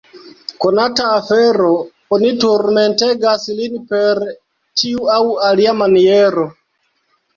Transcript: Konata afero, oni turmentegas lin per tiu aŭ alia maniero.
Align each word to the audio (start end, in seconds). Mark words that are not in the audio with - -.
Konata 0.63 1.09
afero, 1.17 1.67
oni 2.17 2.31
turmentegas 2.45 3.45
lin 3.59 3.77
per 3.93 4.25
tiu 4.83 5.07
aŭ 5.19 5.23
alia 5.53 5.77
maniero. 5.83 6.49